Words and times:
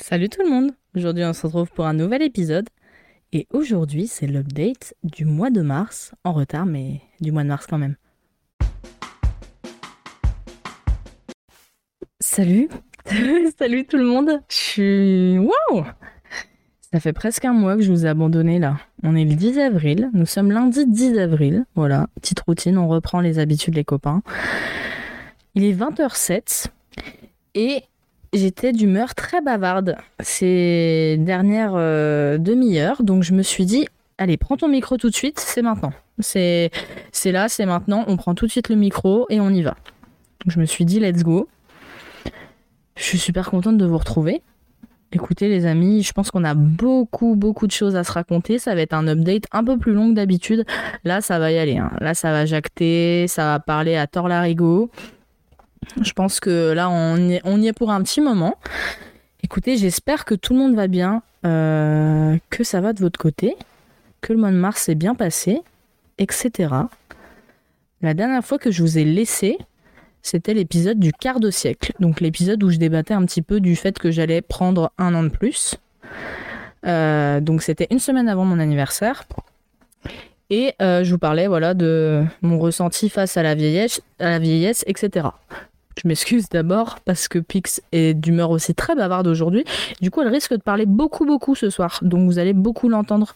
Salut 0.00 0.28
tout 0.28 0.42
le 0.42 0.50
monde. 0.50 0.72
Aujourd'hui 0.96 1.24
on 1.24 1.32
se 1.32 1.46
retrouve 1.46 1.70
pour 1.70 1.86
un 1.86 1.94
nouvel 1.94 2.20
épisode. 2.22 2.68
Et 3.32 3.46
aujourd'hui 3.52 4.08
c'est 4.08 4.26
l'update 4.26 4.94
du 5.04 5.24
mois 5.24 5.50
de 5.50 5.62
mars, 5.62 6.12
en 6.24 6.32
retard 6.32 6.66
mais 6.66 7.00
du 7.20 7.30
mois 7.30 7.44
de 7.44 7.48
mars 7.48 7.66
quand 7.68 7.78
même. 7.78 7.94
Salut. 12.18 12.68
Salut 13.58 13.86
tout 13.86 13.96
le 13.96 14.04
monde. 14.04 14.40
Je 14.48 14.54
suis... 14.56 15.38
Waouh. 15.38 15.84
Ça 16.92 16.98
fait 16.98 17.12
presque 17.12 17.44
un 17.44 17.52
mois 17.52 17.76
que 17.76 17.82
je 17.82 17.92
vous 17.92 18.04
ai 18.04 18.08
abandonné 18.08 18.58
là. 18.58 18.78
On 19.04 19.14
est 19.14 19.24
le 19.24 19.34
10 19.34 19.60
avril, 19.60 20.10
nous 20.12 20.26
sommes 20.26 20.50
lundi 20.50 20.86
10 20.86 21.18
avril, 21.18 21.66
voilà, 21.76 22.08
petite 22.20 22.40
routine, 22.40 22.78
on 22.78 22.88
reprend 22.88 23.20
les 23.20 23.38
habitudes 23.38 23.76
les 23.76 23.84
copains. 23.84 24.22
Il 25.54 25.64
est 25.64 25.72
20h07 25.72 26.66
et 27.54 27.84
j'étais 28.34 28.72
d'humeur 28.72 29.14
très 29.14 29.40
bavarde 29.40 29.96
ces 30.20 31.16
dernières 31.20 31.74
euh, 31.74 32.38
demi-heures, 32.38 33.02
donc 33.02 33.22
je 33.22 33.32
me 33.32 33.42
suis 33.42 33.64
dit, 33.64 33.86
allez, 34.18 34.36
prends 34.36 34.56
ton 34.56 34.68
micro 34.68 34.96
tout 34.96 35.10
de 35.10 35.14
suite, 35.14 35.40
c'est 35.40 35.62
maintenant. 35.62 35.92
C'est, 36.20 36.70
là, 37.24 37.48
c'est 37.48 37.66
maintenant, 37.66 38.04
on 38.06 38.16
prend 38.16 38.34
tout 38.34 38.46
de 38.46 38.50
suite 38.50 38.68
le 38.68 38.76
micro 38.76 39.26
et 39.30 39.40
on 39.40 39.50
y 39.50 39.62
va. 39.62 39.76
Donc 40.44 40.52
je 40.52 40.60
me 40.60 40.64
suis 40.64 40.84
dit, 40.84 41.00
let's 41.00 41.22
go. 41.22 41.48
Je 42.96 43.02
suis 43.02 43.18
super 43.18 43.50
contente 43.50 43.76
de 43.76 43.86
vous 43.86 43.98
retrouver. 43.98 44.42
Écoutez 45.12 45.48
les 45.48 45.64
amis, 45.64 46.02
je 46.02 46.12
pense 46.12 46.32
qu'on 46.32 46.42
a 46.42 46.54
beaucoup 46.54 47.36
beaucoup 47.36 47.68
de 47.68 47.72
choses 47.72 47.94
à 47.94 48.02
se 48.02 48.12
raconter. 48.12 48.58
Ça 48.58 48.74
va 48.74 48.80
être 48.80 48.94
un 48.94 49.06
update 49.06 49.44
un 49.52 49.62
peu 49.62 49.78
plus 49.78 49.92
long 49.92 50.10
que 50.10 50.14
d'habitude. 50.14 50.64
Là, 51.04 51.20
ça 51.20 51.38
va 51.38 51.52
y 51.52 51.58
aller. 51.58 51.76
Hein. 51.78 51.92
Là, 52.00 52.14
ça 52.14 52.32
va 52.32 52.46
jacter, 52.46 53.26
ça 53.28 53.44
va 53.44 53.60
parler 53.60 53.94
à 53.94 54.06
tort 54.08 54.26
larigot. 54.26 54.90
Je 56.00 56.12
pense 56.12 56.40
que 56.40 56.72
là, 56.72 56.90
on 56.90 57.16
y, 57.16 57.66
est, 57.66 57.72
pour 57.72 57.90
un 57.90 58.02
petit 58.02 58.20
moment. 58.20 58.56
Écoutez, 59.42 59.76
j'espère 59.76 60.24
que 60.24 60.34
tout 60.34 60.54
le 60.54 60.58
monde 60.58 60.74
va 60.74 60.86
bien, 60.86 61.22
euh, 61.44 62.36
que 62.50 62.64
ça 62.64 62.80
va 62.80 62.92
de 62.92 63.00
votre 63.00 63.18
côté, 63.18 63.56
que 64.20 64.32
le 64.32 64.38
mois 64.38 64.50
de 64.50 64.56
mars 64.56 64.88
est 64.88 64.94
bien 64.94 65.14
passé, 65.14 65.60
etc. 66.18 66.68
La 68.02 68.14
dernière 68.14 68.44
fois 68.44 68.58
que 68.58 68.70
je 68.70 68.82
vous 68.82 68.98
ai 68.98 69.04
laissé, 69.04 69.58
c'était 70.22 70.54
l'épisode 70.54 70.98
du 70.98 71.12
quart 71.12 71.40
de 71.40 71.50
siècle. 71.50 71.92
Donc 72.00 72.20
l'épisode 72.20 72.62
où 72.62 72.70
je 72.70 72.78
débattais 72.78 73.14
un 73.14 73.24
petit 73.26 73.42
peu 73.42 73.60
du 73.60 73.76
fait 73.76 73.98
que 73.98 74.10
j'allais 74.10 74.40
prendre 74.40 74.90
un 74.98 75.14
an 75.14 75.22
de 75.22 75.28
plus. 75.28 75.76
Euh, 76.86 77.40
donc 77.40 77.62
c'était 77.62 77.86
une 77.90 77.98
semaine 77.98 78.28
avant 78.28 78.44
mon 78.44 78.58
anniversaire. 78.58 79.24
Et 80.50 80.74
euh, 80.80 81.04
je 81.04 81.10
vous 81.12 81.18
parlais 81.18 81.46
voilà 81.46 81.74
de 81.74 82.24
mon 82.42 82.58
ressenti 82.58 83.08
face 83.08 83.36
à 83.36 83.42
la 83.42 83.54
vieillesse 83.54 84.02
etc. 84.86 85.28
Je 86.02 86.08
m'excuse 86.08 86.48
d'abord 86.48 86.98
parce 87.04 87.28
que 87.28 87.38
Pix 87.38 87.80
est 87.92 88.14
d'humeur 88.14 88.50
aussi 88.50 88.74
très 88.74 88.94
bavarde 88.94 89.26
aujourd'hui. 89.26 89.64
Du 90.00 90.10
coup, 90.10 90.22
elle 90.22 90.28
risque 90.28 90.52
de 90.52 90.60
parler 90.60 90.86
beaucoup, 90.86 91.24
beaucoup 91.24 91.54
ce 91.54 91.70
soir. 91.70 92.00
Donc, 92.02 92.26
vous 92.26 92.38
allez 92.38 92.52
beaucoup 92.52 92.88
l'entendre 92.88 93.32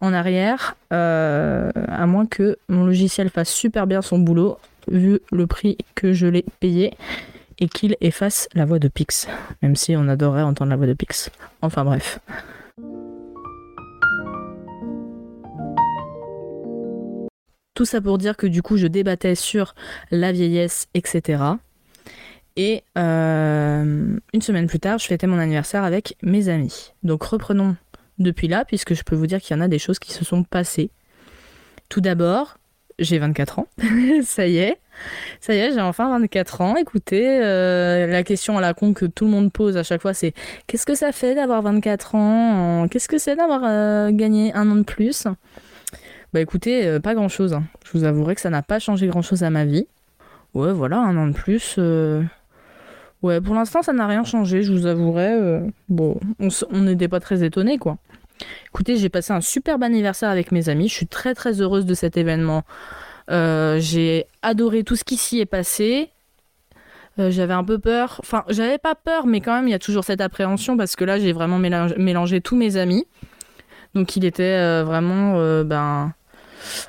en 0.00 0.12
arrière, 0.12 0.76
euh, 0.92 1.70
à 1.88 2.06
moins 2.06 2.26
que 2.26 2.58
mon 2.68 2.84
logiciel 2.84 3.30
fasse 3.30 3.50
super 3.50 3.86
bien 3.86 4.02
son 4.02 4.18
boulot, 4.18 4.58
vu 4.90 5.20
le 5.30 5.46
prix 5.46 5.78
que 5.94 6.12
je 6.12 6.26
l'ai 6.26 6.44
payé, 6.58 6.94
et 7.58 7.68
qu'il 7.68 7.96
efface 8.00 8.48
la 8.54 8.64
voix 8.64 8.78
de 8.78 8.88
Pix. 8.88 9.28
Même 9.62 9.76
si 9.76 9.94
on 9.96 10.08
adorerait 10.08 10.42
entendre 10.42 10.70
la 10.70 10.76
voix 10.76 10.86
de 10.86 10.94
Pix. 10.94 11.30
Enfin, 11.62 11.84
bref. 11.84 12.18
Tout 17.74 17.84
ça 17.84 18.00
pour 18.00 18.18
dire 18.18 18.36
que 18.36 18.46
du 18.46 18.62
coup, 18.62 18.76
je 18.76 18.86
débattais 18.86 19.34
sur 19.34 19.74
la 20.10 20.32
vieillesse, 20.32 20.88
etc. 20.92 21.38
Et 22.62 22.84
euh, 22.98 24.18
une 24.34 24.42
semaine 24.42 24.66
plus 24.66 24.80
tard, 24.80 24.98
je 24.98 25.06
fêtais 25.06 25.26
mon 25.26 25.38
anniversaire 25.38 25.82
avec 25.82 26.18
mes 26.22 26.50
amis. 26.50 26.92
Donc 27.02 27.22
reprenons 27.22 27.74
depuis 28.18 28.48
là, 28.48 28.66
puisque 28.66 28.92
je 28.92 29.02
peux 29.02 29.16
vous 29.16 29.26
dire 29.26 29.40
qu'il 29.40 29.56
y 29.56 29.58
en 29.58 29.62
a 29.62 29.68
des 29.68 29.78
choses 29.78 29.98
qui 29.98 30.12
se 30.12 30.26
sont 30.26 30.42
passées. 30.44 30.90
Tout 31.88 32.02
d'abord, 32.02 32.58
j'ai 32.98 33.18
24 33.18 33.60
ans. 33.60 33.66
ça 34.24 34.46
y 34.46 34.58
est. 34.58 34.76
Ça 35.40 35.54
y 35.54 35.56
est, 35.56 35.72
j'ai 35.72 35.80
enfin 35.80 36.10
24 36.10 36.60
ans. 36.60 36.76
Écoutez, 36.76 37.40
euh, 37.42 38.06
la 38.06 38.22
question 38.24 38.58
à 38.58 38.60
la 38.60 38.74
con 38.74 38.92
que 38.92 39.06
tout 39.06 39.24
le 39.24 39.30
monde 39.30 39.50
pose 39.50 39.78
à 39.78 39.82
chaque 39.82 40.02
fois, 40.02 40.12
c'est 40.12 40.34
qu'est-ce 40.66 40.84
que 40.84 40.94
ça 40.94 41.12
fait 41.12 41.34
d'avoir 41.34 41.62
24 41.62 42.14
ans? 42.14 42.88
Qu'est-ce 42.90 43.08
que 43.08 43.16
c'est 43.16 43.36
d'avoir 43.36 43.62
euh, 43.64 44.10
gagné 44.12 44.52
un 44.52 44.70
an 44.70 44.76
de 44.76 44.82
plus? 44.82 45.26
Bah 46.34 46.42
écoutez, 46.42 47.00
pas 47.00 47.14
grand-chose. 47.14 47.54
Hein. 47.54 47.64
Je 47.86 47.96
vous 47.96 48.04
avouerai 48.04 48.34
que 48.34 48.42
ça 48.42 48.50
n'a 48.50 48.60
pas 48.60 48.80
changé 48.80 49.06
grand-chose 49.06 49.44
à 49.44 49.48
ma 49.48 49.64
vie. 49.64 49.86
Ouais, 50.52 50.74
voilà, 50.74 50.98
un 50.98 51.16
an 51.16 51.28
de 51.28 51.32
plus. 51.32 51.78
Ouais, 53.22 53.40
pour 53.40 53.54
l'instant, 53.54 53.82
ça 53.82 53.92
n'a 53.92 54.06
rien 54.06 54.24
changé, 54.24 54.62
je 54.62 54.72
vous 54.72 54.86
avouerai. 54.86 55.32
Euh, 55.32 55.60
bon, 55.88 56.18
on 56.70 56.80
n'était 56.80 57.08
pas 57.08 57.20
très 57.20 57.44
étonnés, 57.44 57.78
quoi. 57.78 57.98
Écoutez, 58.68 58.96
j'ai 58.96 59.10
passé 59.10 59.32
un 59.32 59.42
superbe 59.42 59.82
anniversaire 59.82 60.30
avec 60.30 60.52
mes 60.52 60.70
amis. 60.70 60.88
Je 60.88 60.94
suis 60.94 61.06
très 61.06 61.34
très 61.34 61.60
heureuse 61.60 61.84
de 61.84 61.92
cet 61.92 62.16
événement. 62.16 62.64
Euh, 63.30 63.78
j'ai 63.78 64.26
adoré 64.42 64.84
tout 64.84 64.96
ce 64.96 65.04
qui 65.04 65.18
s'y 65.18 65.38
est 65.38 65.46
passé. 65.46 66.10
Euh, 67.18 67.30
j'avais 67.30 67.52
un 67.52 67.64
peu 67.64 67.78
peur. 67.78 68.16
Enfin, 68.20 68.44
j'avais 68.48 68.78
pas 68.78 68.94
peur, 68.94 69.26
mais 69.26 69.42
quand 69.42 69.54
même, 69.54 69.68
il 69.68 69.72
y 69.72 69.74
a 69.74 69.78
toujours 69.78 70.04
cette 70.04 70.22
appréhension 70.22 70.78
parce 70.78 70.96
que 70.96 71.04
là, 71.04 71.18
j'ai 71.18 71.32
vraiment 71.32 71.58
mélangé, 71.58 72.40
tous 72.40 72.56
mes 72.56 72.78
amis. 72.78 73.06
Donc, 73.94 74.16
il 74.16 74.24
était 74.24 74.82
vraiment 74.82 75.34
ben, 75.64 76.14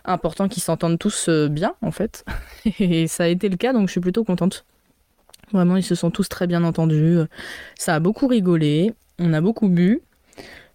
important 0.05 0.47
qu'ils 0.47 0.63
s'entendent 0.63 0.99
tous 0.99 1.27
bien, 1.49 1.73
en 1.81 1.91
fait. 1.91 2.23
Et 2.79 3.07
ça 3.07 3.25
a 3.25 3.27
été 3.27 3.49
le 3.49 3.57
cas, 3.57 3.73
donc 3.73 3.87
je 3.87 3.91
suis 3.91 4.01
plutôt 4.01 4.23
contente. 4.23 4.63
Vraiment, 5.53 5.77
ils 5.77 5.83
se 5.83 5.95
sont 5.95 6.11
tous 6.11 6.29
très 6.29 6.47
bien 6.47 6.63
entendus. 6.63 7.19
Ça 7.77 7.95
a 7.95 7.99
beaucoup 7.99 8.27
rigolé. 8.27 8.93
On 9.19 9.33
a 9.33 9.41
beaucoup 9.41 9.67
bu. 9.67 10.01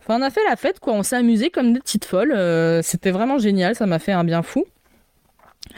Enfin, 0.01 0.21
on 0.21 0.23
a 0.23 0.31
fait 0.31 0.41
la 0.49 0.57
fête, 0.57 0.79
quoi. 0.79 0.93
On 0.93 1.03
s'est 1.03 1.17
amusé 1.17 1.51
comme 1.51 1.73
des 1.73 1.81
petites 1.81 2.05
folles. 2.05 2.33
Euh, 2.33 2.81
c'était 2.83 3.11
vraiment 3.11 3.39
génial. 3.39 3.75
Ça 3.75 3.87
m'a 3.87 3.99
fait 3.99 4.13
un 4.13 4.23
bien 4.23 4.43
fou. 4.43 4.65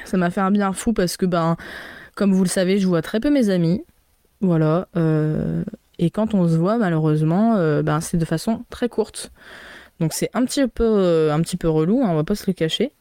Ça 0.05 0.19
m'a 0.19 0.31
fait 0.31 0.41
un 0.41 0.51
bien 0.51 0.73
fou 0.73 0.93
parce 0.93 1.17
que, 1.17 1.25
ben, 1.25 1.57
comme 2.15 2.35
vous 2.35 2.43
le 2.43 2.49
savez, 2.49 2.79
je 2.79 2.87
vois 2.87 3.01
très 3.01 3.21
peu 3.21 3.31
mes 3.31 3.49
amis. 3.49 3.83
Voilà. 4.43 4.89
Euh, 4.97 5.65
et 5.99 6.11
quand 6.11 6.35
on 6.35 6.47
se 6.47 6.57
voit, 6.57 6.77
malheureusement, 6.77 7.57
euh, 7.57 7.83
ben, 7.83 8.01
c'est 8.01 8.19
de 8.19 8.25
façon 8.27 8.65
très 8.69 8.89
courte. 8.89 9.33
Donc 9.99 10.13
c'est 10.13 10.31
un 10.35 10.45
petit 10.45 10.67
peu, 10.69 11.31
un 11.33 11.41
petit 11.41 11.57
peu 11.57 11.69
relou, 11.69 12.03
hein, 12.03 12.09
on 12.11 12.15
va 12.15 12.23
pas 12.23 12.37
se 12.37 12.45
le 12.47 12.53
cacher. 12.53 12.93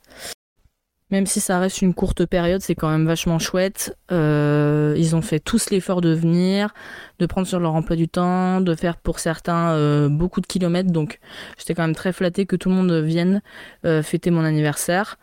Même 1.09 1.25
si 1.25 1.39
ça 1.39 1.57
reste 1.59 1.81
une 1.81 1.93
courte 1.93 2.25
période, 2.25 2.61
c'est 2.61 2.75
quand 2.75 2.89
même 2.89 3.05
vachement 3.05 3.39
chouette. 3.39 3.97
Euh, 4.11 4.93
ils 4.97 5.15
ont 5.15 5.21
fait 5.21 5.39
tous 5.39 5.69
l'effort 5.69 6.01
de 6.01 6.13
venir, 6.13 6.73
de 7.19 7.25
prendre 7.25 7.47
sur 7.47 7.61
leur 7.61 7.75
emploi 7.75 7.95
du 7.95 8.09
temps, 8.09 8.59
de 8.59 8.75
faire 8.75 8.97
pour 8.97 9.19
certains 9.19 9.69
euh, 9.69 10.09
beaucoup 10.09 10.41
de 10.41 10.47
kilomètres. 10.47 10.91
Donc 10.91 11.19
j'étais 11.57 11.75
quand 11.75 11.83
même 11.83 11.95
très 11.95 12.11
flattée 12.11 12.45
que 12.45 12.57
tout 12.57 12.67
le 12.67 12.75
monde 12.75 12.91
vienne 12.91 13.41
euh, 13.85 14.03
fêter 14.03 14.31
mon 14.31 14.43
anniversaire. 14.43 15.17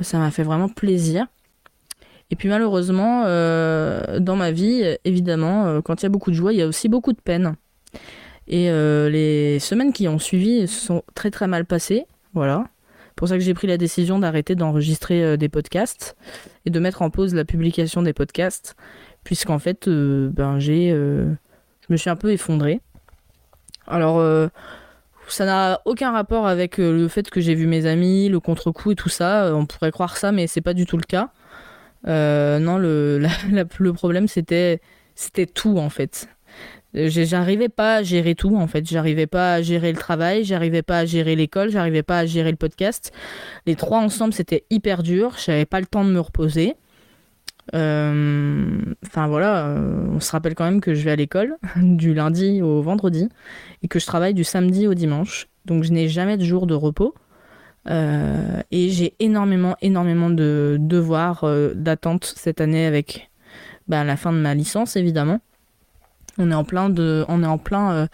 ça 0.00 0.18
m'a 0.18 0.30
fait 0.30 0.44
vraiment 0.44 0.70
plaisir. 0.70 1.26
Et 2.30 2.36
puis 2.36 2.48
malheureusement, 2.48 3.24
dans 3.24 4.36
ma 4.36 4.50
vie, 4.50 4.96
évidemment, 5.04 5.82
quand 5.82 6.00
il 6.00 6.04
y 6.04 6.06
a 6.06 6.08
beaucoup 6.08 6.30
de 6.30 6.36
joie, 6.36 6.54
il 6.54 6.58
y 6.58 6.62
a 6.62 6.66
aussi 6.66 6.88
beaucoup 6.88 7.12
de 7.12 7.20
peine. 7.20 7.56
Et 8.48 8.70
les 9.10 9.58
semaines 9.60 9.92
qui 9.92 10.08
ont 10.08 10.18
suivi 10.18 10.66
se 10.66 10.80
sont 10.86 11.02
très 11.14 11.30
très 11.30 11.46
mal 11.46 11.66
passées. 11.66 12.06
Voilà 12.32 12.64
pour 13.22 13.28
ça 13.28 13.38
que 13.38 13.44
j'ai 13.44 13.54
pris 13.54 13.68
la 13.68 13.76
décision 13.76 14.18
d'arrêter 14.18 14.56
d'enregistrer 14.56 15.22
euh, 15.22 15.36
des 15.36 15.48
podcasts 15.48 16.16
et 16.66 16.70
de 16.70 16.80
mettre 16.80 17.02
en 17.02 17.10
pause 17.10 17.36
la 17.36 17.44
publication 17.44 18.02
des 18.02 18.12
podcasts, 18.12 18.74
puisqu'en 19.22 19.60
fait, 19.60 19.86
euh, 19.86 20.28
ben, 20.32 20.58
j'ai, 20.58 20.90
euh, 20.90 21.32
je 21.86 21.92
me 21.92 21.96
suis 21.96 22.10
un 22.10 22.16
peu 22.16 22.32
effondrée. 22.32 22.80
Alors, 23.86 24.20
ça 25.28 25.44
n'a 25.44 25.80
aucun 25.84 26.10
rapport 26.10 26.48
avec 26.48 26.78
le 26.78 27.06
fait 27.06 27.30
que 27.30 27.40
j'ai 27.40 27.54
vu 27.54 27.68
mes 27.68 27.86
amis, 27.86 28.28
le 28.28 28.40
contre-coup 28.40 28.90
et 28.90 28.96
tout 28.96 29.08
ça. 29.08 29.54
On 29.54 29.66
pourrait 29.66 29.92
croire 29.92 30.16
ça, 30.16 30.32
mais 30.32 30.48
c'est 30.48 30.60
pas 30.60 30.74
du 30.74 30.84
tout 30.84 30.96
le 30.96 31.04
cas. 31.04 31.30
non, 32.04 32.76
le, 32.76 33.24
le 33.78 33.92
problème, 33.92 34.26
c'était, 34.26 34.80
c'était 35.14 35.46
tout 35.46 35.78
en 35.78 35.90
fait. 35.90 36.28
J'arrivais 36.94 37.70
pas 37.70 37.96
à 37.96 38.02
gérer 38.02 38.34
tout 38.34 38.56
en 38.56 38.66
fait. 38.66 38.86
J'arrivais 38.86 39.26
pas 39.26 39.54
à 39.54 39.62
gérer 39.62 39.92
le 39.92 39.98
travail, 39.98 40.44
j'arrivais 40.44 40.82
pas 40.82 40.98
à 40.98 41.04
gérer 41.06 41.36
l'école, 41.36 41.70
j'arrivais 41.70 42.02
pas 42.02 42.18
à 42.18 42.26
gérer 42.26 42.50
le 42.50 42.56
podcast. 42.56 43.12
Les 43.66 43.76
trois 43.76 43.98
ensemble, 43.98 44.34
c'était 44.34 44.64
hyper 44.70 45.02
dur. 45.02 45.34
J'avais 45.42 45.64
pas 45.64 45.80
le 45.80 45.86
temps 45.86 46.04
de 46.04 46.10
me 46.10 46.20
reposer. 46.20 46.76
Euh, 47.74 48.78
enfin 49.06 49.28
voilà, 49.28 49.68
euh, 49.68 50.06
on 50.10 50.20
se 50.20 50.32
rappelle 50.32 50.54
quand 50.54 50.64
même 50.64 50.80
que 50.80 50.94
je 50.94 51.04
vais 51.04 51.12
à 51.12 51.16
l'école 51.16 51.56
du 51.76 52.12
lundi 52.12 52.60
au 52.60 52.82
vendredi 52.82 53.28
et 53.82 53.88
que 53.88 53.98
je 53.98 54.06
travaille 54.06 54.34
du 54.34 54.44
samedi 54.44 54.86
au 54.86 54.94
dimanche. 54.94 55.48
Donc 55.64 55.84
je 55.84 55.92
n'ai 55.92 56.08
jamais 56.08 56.36
de 56.36 56.44
jour 56.44 56.66
de 56.66 56.74
repos. 56.74 57.14
Euh, 57.88 58.60
et 58.70 58.90
j'ai 58.90 59.14
énormément, 59.18 59.76
énormément 59.80 60.30
de 60.30 60.76
devoirs 60.78 61.44
d'attente 61.74 62.32
cette 62.36 62.60
année 62.60 62.86
avec 62.86 63.30
bah, 63.88 64.04
la 64.04 64.16
fin 64.16 64.32
de 64.32 64.38
ma 64.38 64.54
licence 64.54 64.96
évidemment. 64.96 65.40
On 66.38 66.50
est 66.50 66.54
en 66.54 66.64
plein 66.64 66.88
de, 66.88 67.24
on 67.28 67.42
est 67.42 67.46
en 67.46 67.58
plein 67.58 67.92
euh, 67.92 68.06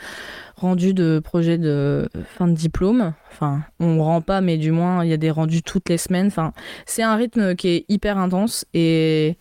rendu 0.57 0.93
de 0.93 1.21
projet 1.23 1.59
de 1.59 2.09
fin 2.37 2.49
de 2.49 2.55
diplôme. 2.55 3.13
Enfin, 3.31 3.63
on 3.81 4.03
rend 4.03 4.21
pas, 4.21 4.41
mais 4.41 4.57
du 4.57 4.73
moins 4.73 5.05
il 5.05 5.11
y 5.11 5.13
a 5.13 5.17
des 5.17 5.31
rendus 5.31 5.63
toutes 5.63 5.89
les 5.89 5.99
semaines. 5.99 6.27
Enfin, 6.27 6.53
c'est 6.87 7.03
un 7.03 7.15
rythme 7.17 7.55
qui 7.55 7.69
est 7.69 7.85
hyper 7.89 8.19
intense 8.19 8.65
et 8.75 9.37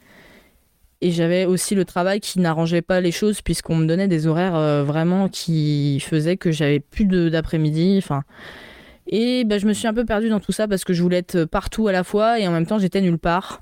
et 1.02 1.12
j'avais 1.12 1.46
aussi 1.46 1.76
le 1.76 1.86
travail 1.86 2.20
qui 2.20 2.40
n'arrangeait 2.40 2.82
pas 2.82 3.02
les 3.02 3.12
choses 3.12 3.42
puisqu'on 3.42 3.76
me 3.76 3.86
donnait 3.86 4.08
des 4.08 4.26
horaires 4.26 4.56
euh, 4.56 4.84
vraiment 4.84 5.30
qui 5.30 6.00
faisaient 6.00 6.38
que 6.38 6.52
j'avais 6.52 6.80
plus 6.80 7.06
d'après-midi. 7.06 8.00
Enfin, 8.00 8.24
et 9.08 9.44
bah, 9.46 9.58
je 9.58 9.68
me 9.68 9.74
suis 9.74 9.88
un 9.88 9.94
peu 9.94 10.06
perdue 10.06 10.30
dans 10.30 10.40
tout 10.40 10.52
ça 10.52 10.68
parce 10.68 10.84
que 10.84 10.94
je 10.94 11.02
voulais 11.02 11.18
être 11.18 11.46
partout 11.46 11.88
à 11.88 11.92
la 11.92 12.04
fois 12.04 12.40
et 12.40 12.48
en 12.48 12.52
même 12.52 12.66
temps 12.66 12.80
j'étais 12.80 13.02
nulle 13.02 13.20
part. 13.20 13.60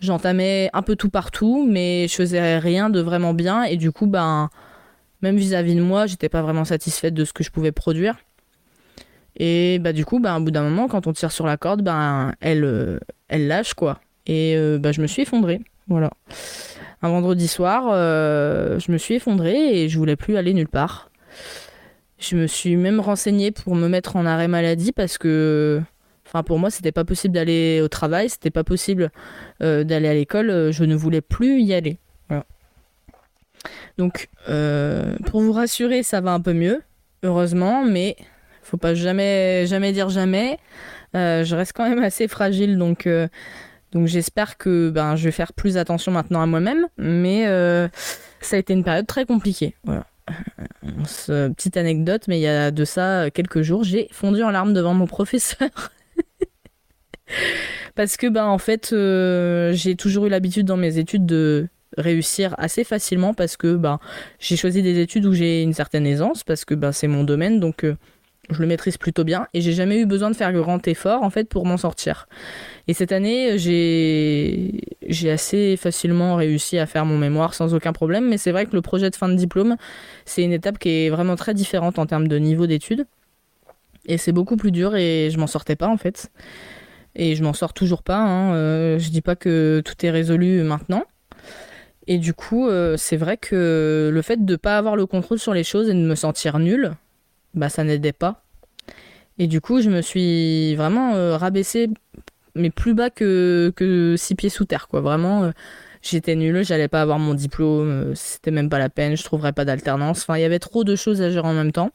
J'entamais 0.00 0.68
un 0.72 0.82
peu 0.82 0.94
tout 0.94 1.08
partout, 1.08 1.66
mais 1.68 2.06
je 2.08 2.14
faisais 2.14 2.58
rien 2.58 2.90
de 2.90 3.00
vraiment 3.00 3.34
bien 3.34 3.64
et 3.64 3.76
du 3.76 3.92
coup, 3.92 4.06
ben, 4.06 4.50
même 5.22 5.36
vis-à-vis 5.36 5.74
de 5.74 5.80
moi, 5.80 6.06
j'étais 6.06 6.28
pas 6.28 6.42
vraiment 6.42 6.64
satisfaite 6.64 7.14
de 7.14 7.24
ce 7.24 7.32
que 7.32 7.42
je 7.42 7.50
pouvais 7.50 7.72
produire. 7.72 8.16
Et 9.38 9.78
bah 9.78 9.92
du 9.92 10.04
coup, 10.04 10.18
bah, 10.18 10.36
au 10.36 10.40
bout 10.40 10.50
d'un 10.50 10.62
moment, 10.62 10.88
quand 10.88 11.06
on 11.06 11.12
tire 11.12 11.32
sur 11.32 11.46
la 11.46 11.56
corde, 11.56 11.82
ben, 11.82 12.32
elle, 12.40 12.64
euh, 12.64 12.98
elle 13.28 13.46
lâche 13.46 13.74
quoi. 13.74 14.00
Et 14.26 14.56
euh, 14.56 14.78
bah, 14.78 14.92
je 14.92 15.00
me 15.00 15.06
suis 15.06 15.22
effondrée. 15.22 15.60
Voilà. 15.88 16.10
Un 17.02 17.10
vendredi 17.10 17.46
soir, 17.46 17.88
euh, 17.90 18.78
je 18.78 18.90
me 18.90 18.98
suis 18.98 19.14
effondrée 19.14 19.82
et 19.82 19.88
je 19.88 19.98
voulais 19.98 20.16
plus 20.16 20.36
aller 20.36 20.54
nulle 20.54 20.68
part. 20.68 21.10
Je 22.18 22.36
me 22.36 22.46
suis 22.46 22.76
même 22.76 22.98
renseignée 22.98 23.50
pour 23.50 23.74
me 23.74 23.88
mettre 23.88 24.16
en 24.16 24.24
arrêt 24.24 24.48
maladie 24.48 24.92
parce 24.92 25.18
que, 25.18 25.82
pour 26.42 26.58
moi, 26.58 26.70
c'était 26.70 26.92
pas 26.92 27.04
possible 27.04 27.34
d'aller 27.34 27.80
au 27.82 27.88
travail, 27.88 28.28
c'était 28.28 28.50
pas 28.50 28.64
possible 28.64 29.10
euh, 29.62 29.84
d'aller 29.84 30.08
à 30.08 30.14
l'école. 30.14 30.50
Euh, 30.50 30.72
je 30.72 30.84
ne 30.84 30.94
voulais 30.94 31.20
plus 31.20 31.60
y 31.60 31.74
aller. 31.74 31.98
Donc, 33.98 34.28
pour 35.26 35.40
vous 35.40 35.52
rassurer, 35.52 36.02
ça 36.02 36.20
va 36.20 36.32
un 36.32 36.40
peu 36.40 36.52
mieux, 36.52 36.82
heureusement, 37.22 37.84
mais 37.84 38.16
faut 38.62 38.76
pas 38.76 38.94
jamais, 38.94 39.66
jamais 39.66 39.92
dire 39.92 40.08
jamais. 40.10 40.58
je 41.14 41.54
reste 41.54 41.72
quand 41.74 41.88
même 41.88 42.02
assez 42.02 42.28
fragile, 42.28 42.78
donc 42.78 43.08
donc 43.96 44.08
j'espère 44.08 44.58
que 44.58 44.90
ben, 44.90 45.16
je 45.16 45.24
vais 45.24 45.30
faire 45.30 45.52
plus 45.52 45.76
attention 45.76 46.12
maintenant 46.12 46.42
à 46.42 46.46
moi-même, 46.46 46.86
mais 46.98 47.46
euh, 47.46 47.88
ça 48.40 48.56
a 48.56 48.58
été 48.58 48.74
une 48.74 48.84
période 48.84 49.06
très 49.06 49.24
compliquée. 49.24 49.74
Euh, 51.28 51.48
petite 51.50 51.76
anecdote, 51.76 52.24
mais 52.28 52.38
il 52.38 52.42
y 52.42 52.48
a 52.48 52.70
de 52.70 52.84
ça 52.84 53.30
quelques 53.30 53.62
jours, 53.62 53.84
j'ai 53.84 54.08
fondu 54.12 54.42
en 54.42 54.50
larmes 54.50 54.74
devant 54.74 54.92
mon 54.92 55.06
professeur. 55.06 55.70
Parce 57.94 58.16
que 58.16 58.26
ben 58.26 58.46
en 58.46 58.58
fait, 58.58 58.90
euh, 58.92 59.72
j'ai 59.72 59.96
toujours 59.96 60.26
eu 60.26 60.28
l'habitude 60.28 60.66
dans 60.66 60.76
mes 60.76 60.98
études 60.98 61.26
de 61.26 61.68
réussir 61.96 62.54
assez 62.58 62.84
facilement 62.84 63.32
parce 63.32 63.56
que 63.56 63.74
ben 63.76 63.98
j'ai 64.38 64.56
choisi 64.56 64.82
des 64.82 64.98
études 65.00 65.24
où 65.24 65.32
j'ai 65.32 65.62
une 65.62 65.72
certaine 65.72 66.06
aisance 66.06 66.44
parce 66.44 66.64
que 66.64 66.74
ben 66.74 66.92
c'est 66.92 67.06
mon 67.06 67.24
domaine 67.24 67.58
donc 67.58 67.86
je 68.50 68.60
le 68.60 68.66
maîtrise 68.66 68.96
plutôt 68.96 69.24
bien 69.24 69.46
et 69.54 69.60
j'ai 69.60 69.72
jamais 69.72 69.98
eu 70.00 70.06
besoin 70.06 70.30
de 70.30 70.36
faire 70.36 70.52
grand 70.52 70.86
effort 70.86 71.22
en 71.22 71.30
fait 71.30 71.48
pour 71.48 71.66
m'en 71.66 71.76
sortir. 71.76 72.28
Et 72.88 72.94
cette 72.94 73.12
année, 73.12 73.58
j'ai 73.58 74.80
j'ai 75.08 75.30
assez 75.30 75.76
facilement 75.76 76.36
réussi 76.36 76.78
à 76.78 76.86
faire 76.86 77.04
mon 77.04 77.18
mémoire 77.18 77.54
sans 77.54 77.74
aucun 77.74 77.92
problème, 77.92 78.28
mais 78.28 78.38
c'est 78.38 78.52
vrai 78.52 78.66
que 78.66 78.74
le 78.74 78.82
projet 78.82 79.10
de 79.10 79.16
fin 79.16 79.28
de 79.28 79.34
diplôme, 79.34 79.76
c'est 80.24 80.42
une 80.42 80.52
étape 80.52 80.78
qui 80.78 80.88
est 80.88 81.10
vraiment 81.10 81.36
très 81.36 81.54
différente 81.54 81.98
en 81.98 82.06
termes 82.06 82.28
de 82.28 82.38
niveau 82.38 82.66
d'études. 82.66 83.06
Et 84.06 84.18
c'est 84.18 84.32
beaucoup 84.32 84.56
plus 84.56 84.70
dur 84.70 84.94
et 84.94 85.30
je 85.32 85.38
m'en 85.38 85.48
sortais 85.48 85.76
pas 85.76 85.88
en 85.88 85.96
fait. 85.96 86.30
Et 87.16 87.34
je 87.34 87.42
m'en 87.42 87.54
sors 87.54 87.72
toujours 87.72 88.02
pas. 88.02 88.18
Hein. 88.18 88.54
Euh, 88.54 88.98
je 88.98 89.10
dis 89.10 89.22
pas 89.22 89.36
que 89.36 89.82
tout 89.84 89.94
est 90.04 90.10
résolu 90.10 90.62
maintenant. 90.62 91.04
Et 92.06 92.18
du 92.18 92.34
coup, 92.34 92.68
euh, 92.68 92.96
c'est 92.96 93.16
vrai 93.16 93.36
que 93.36 94.10
le 94.12 94.22
fait 94.22 94.44
de 94.44 94.52
ne 94.52 94.56
pas 94.56 94.78
avoir 94.78 94.96
le 94.96 95.06
contrôle 95.06 95.38
sur 95.38 95.54
les 95.54 95.64
choses 95.64 95.88
et 95.88 95.94
de 95.94 95.98
me 95.98 96.14
sentir 96.14 96.58
nulle, 96.58 96.92
bah 97.54 97.68
ça 97.68 97.82
n'aidait 97.82 98.12
pas. 98.12 98.44
Et 99.38 99.48
du 99.48 99.60
coup, 99.60 99.80
je 99.80 99.90
me 99.90 100.02
suis 100.02 100.76
vraiment 100.76 101.14
euh, 101.14 101.36
rabaissée, 101.36 101.90
mais 102.54 102.70
plus 102.70 102.94
bas 102.94 103.10
que, 103.10 103.72
que 103.74 104.14
six 104.16 104.34
pieds 104.34 104.50
sous 104.50 104.64
terre, 104.64 104.88
quoi. 104.88 105.00
Vraiment, 105.00 105.44
euh, 105.44 105.50
j'étais 106.00 106.36
nulle, 106.36 106.64
j'allais 106.64 106.88
pas 106.88 107.02
avoir 107.02 107.18
mon 107.18 107.34
diplôme, 107.34 108.14
c'était 108.14 108.52
même 108.52 108.70
pas 108.70 108.78
la 108.78 108.88
peine, 108.88 109.16
je 109.16 109.24
trouverais 109.24 109.52
pas 109.52 109.64
d'alternance. 109.64 110.22
Enfin, 110.22 110.38
il 110.38 110.42
y 110.42 110.44
avait 110.44 110.60
trop 110.60 110.84
de 110.84 110.94
choses 110.94 111.20
à 111.22 111.30
gérer 111.30 111.48
en 111.48 111.54
même 111.54 111.72
temps. 111.72 111.90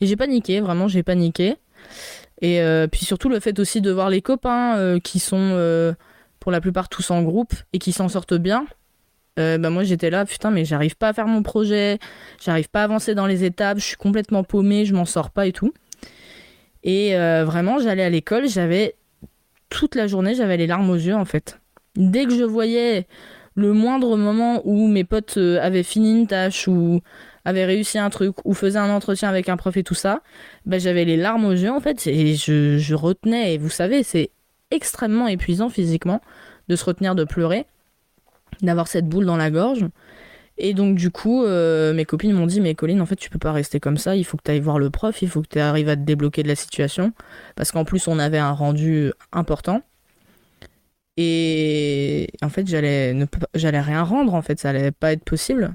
Et 0.00 0.06
j'ai 0.06 0.16
paniqué, 0.16 0.60
vraiment, 0.60 0.88
j'ai 0.88 1.02
paniqué. 1.02 1.56
Et 2.42 2.62
puis 2.90 3.04
surtout 3.04 3.28
le 3.28 3.38
fait 3.38 3.58
aussi 3.58 3.80
de 3.80 3.90
voir 3.90 4.08
les 4.08 4.22
copains 4.22 4.98
qui 5.04 5.18
sont 5.18 5.94
pour 6.40 6.50
la 6.50 6.60
plupart 6.60 6.88
tous 6.88 7.10
en 7.10 7.22
groupe 7.22 7.52
et 7.72 7.78
qui 7.78 7.92
s'en 7.92 8.08
sortent 8.08 8.34
bien. 8.34 8.66
Euh, 9.38 9.58
bah 9.58 9.70
moi 9.70 9.84
j'étais 9.84 10.10
là, 10.10 10.24
putain, 10.24 10.50
mais 10.50 10.64
j'arrive 10.64 10.96
pas 10.96 11.08
à 11.08 11.12
faire 11.12 11.26
mon 11.26 11.42
projet, 11.42 11.98
j'arrive 12.42 12.68
pas 12.68 12.80
à 12.80 12.84
avancer 12.84 13.14
dans 13.14 13.26
les 13.26 13.44
étapes, 13.44 13.78
je 13.78 13.84
suis 13.84 13.96
complètement 13.96 14.42
paumée, 14.42 14.84
je 14.84 14.94
m'en 14.94 15.04
sors 15.04 15.30
pas 15.30 15.46
et 15.46 15.52
tout. 15.52 15.72
Et 16.82 17.16
euh, 17.16 17.44
vraiment, 17.44 17.78
j'allais 17.78 18.02
à 18.02 18.10
l'école, 18.10 18.48
j'avais 18.48 18.96
toute 19.68 19.94
la 19.94 20.06
journée, 20.08 20.34
j'avais 20.34 20.56
les 20.56 20.66
larmes 20.66 20.90
aux 20.90 20.96
yeux 20.96 21.14
en 21.14 21.24
fait. 21.24 21.60
Dès 21.96 22.24
que 22.24 22.36
je 22.36 22.44
voyais 22.44 23.06
le 23.54 23.72
moindre 23.72 24.16
moment 24.16 24.62
où 24.64 24.88
mes 24.88 25.04
potes 25.04 25.36
euh, 25.36 25.60
avaient 25.62 25.82
fini 25.82 26.12
une 26.12 26.26
tâche 26.26 26.66
ou 26.66 27.00
avaient 27.44 27.64
réussi 27.64 27.98
un 27.98 28.10
truc 28.10 28.36
ou 28.44 28.54
faisaient 28.54 28.78
un 28.78 28.90
entretien 28.90 29.28
avec 29.28 29.48
un 29.48 29.56
prof 29.56 29.76
et 29.76 29.82
tout 29.82 29.94
ça, 29.94 30.22
bah, 30.66 30.78
j'avais 30.78 31.04
les 31.04 31.16
larmes 31.16 31.44
aux 31.44 31.52
yeux 31.52 31.70
en 31.70 31.80
fait 31.80 32.06
et 32.06 32.34
je, 32.34 32.78
je 32.78 32.94
retenais. 32.94 33.54
Et 33.54 33.58
vous 33.58 33.70
savez, 33.70 34.02
c'est 34.02 34.30
extrêmement 34.70 35.28
épuisant 35.28 35.68
physiquement 35.68 36.20
de 36.68 36.76
se 36.76 36.84
retenir 36.84 37.14
de 37.14 37.24
pleurer 37.24 37.66
d'avoir 38.62 38.88
cette 38.88 39.08
boule 39.08 39.26
dans 39.26 39.36
la 39.36 39.50
gorge. 39.50 39.86
Et 40.58 40.74
donc 40.74 40.96
du 40.96 41.10
coup, 41.10 41.44
euh, 41.44 41.94
mes 41.94 42.04
copines 42.04 42.32
m'ont 42.32 42.46
dit 42.46 42.60
mais 42.60 42.74
Colline, 42.74 43.00
en 43.00 43.06
fait, 43.06 43.16
tu 43.16 43.30
peux 43.30 43.38
pas 43.38 43.52
rester 43.52 43.80
comme 43.80 43.96
ça. 43.96 44.14
Il 44.16 44.24
faut 44.24 44.36
que 44.36 44.42
tu 44.44 44.50
ailles 44.50 44.60
voir 44.60 44.78
le 44.78 44.90
prof. 44.90 45.22
Il 45.22 45.28
faut 45.28 45.40
que 45.40 45.48
tu 45.48 45.58
arrives 45.58 45.88
à 45.88 45.96
te 45.96 46.02
débloquer 46.02 46.42
de 46.42 46.48
la 46.48 46.54
situation 46.54 47.12
parce 47.56 47.72
qu'en 47.72 47.84
plus 47.84 48.06
on 48.08 48.18
avait 48.18 48.38
un 48.38 48.52
rendu 48.52 49.12
important. 49.32 49.82
Et 51.16 52.28
en 52.42 52.48
fait, 52.48 52.66
j'allais 52.66 53.12
ne 53.14 53.26
j'allais 53.54 53.80
rien 53.80 54.02
rendre. 54.02 54.34
En 54.34 54.42
fait, 54.42 54.58
ça 54.58 54.70
allait 54.70 54.90
pas 54.92 55.12
être 55.12 55.24
possible. 55.24 55.74